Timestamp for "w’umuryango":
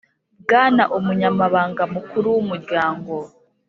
2.35-3.13